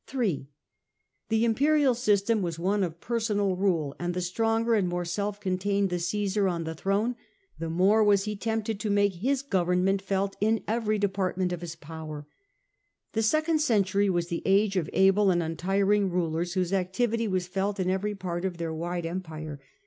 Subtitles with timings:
[0.07, 0.47] (3)
[1.29, 5.91] The imperial system was one of personal rule, and the stronger and more self contained
[5.91, 7.15] the Caesai on the throne,
[7.59, 10.35] the more was he tempted to,.^, 11 J (3) and the make his government felt
[10.41, 12.25] m every depart Caesar on ment of his power.
[13.13, 17.79] The second century was the age of able and untiring rulers, whose activity was felt
[17.79, 19.59] in every part of their wide empire.